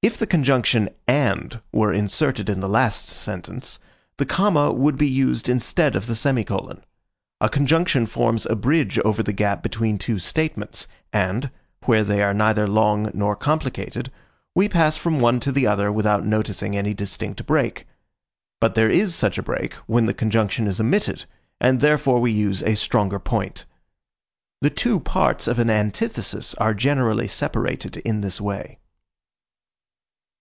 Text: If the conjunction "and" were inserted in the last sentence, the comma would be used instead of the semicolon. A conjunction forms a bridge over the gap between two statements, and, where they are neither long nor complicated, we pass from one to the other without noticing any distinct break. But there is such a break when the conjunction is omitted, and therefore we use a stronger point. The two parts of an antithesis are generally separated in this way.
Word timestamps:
If 0.00 0.16
the 0.16 0.28
conjunction 0.28 0.90
"and" 1.08 1.60
were 1.72 1.92
inserted 1.92 2.48
in 2.48 2.60
the 2.60 2.68
last 2.68 3.08
sentence, 3.08 3.80
the 4.16 4.24
comma 4.24 4.70
would 4.72 4.96
be 4.96 5.08
used 5.10 5.48
instead 5.48 5.96
of 5.96 6.06
the 6.06 6.14
semicolon. 6.14 6.84
A 7.40 7.48
conjunction 7.48 8.06
forms 8.06 8.46
a 8.46 8.54
bridge 8.54 9.00
over 9.00 9.24
the 9.24 9.32
gap 9.32 9.60
between 9.60 9.98
two 9.98 10.20
statements, 10.20 10.86
and, 11.12 11.50
where 11.86 12.04
they 12.04 12.22
are 12.22 12.32
neither 12.32 12.68
long 12.68 13.10
nor 13.12 13.34
complicated, 13.34 14.12
we 14.54 14.68
pass 14.68 14.96
from 14.96 15.18
one 15.18 15.40
to 15.40 15.50
the 15.50 15.66
other 15.66 15.90
without 15.90 16.24
noticing 16.24 16.76
any 16.76 16.94
distinct 16.94 17.44
break. 17.44 17.84
But 18.60 18.76
there 18.76 18.88
is 18.88 19.16
such 19.16 19.36
a 19.36 19.42
break 19.42 19.74
when 19.88 20.06
the 20.06 20.14
conjunction 20.14 20.68
is 20.68 20.78
omitted, 20.78 21.24
and 21.60 21.80
therefore 21.80 22.20
we 22.20 22.30
use 22.30 22.62
a 22.62 22.76
stronger 22.76 23.18
point. 23.18 23.64
The 24.60 24.70
two 24.70 25.00
parts 25.00 25.48
of 25.48 25.58
an 25.58 25.68
antithesis 25.70 26.54
are 26.54 26.72
generally 26.72 27.26
separated 27.26 27.96
in 27.96 28.20
this 28.20 28.40
way. 28.40 28.78